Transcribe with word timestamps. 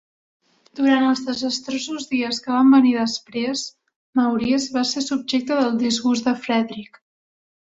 Durant 0.77 1.03
els 1.09 1.19
desastrosos 1.25 2.07
dies 2.13 2.39
que 2.47 2.55
van 2.55 2.73
venir 2.77 2.93
després, 2.95 3.63
Maurice 4.21 4.75
va 4.79 4.87
ser 4.95 5.05
subjecte 5.11 5.59
del 5.61 5.81
disgust 5.87 6.31
de 6.31 6.37
Frederick. 6.49 7.03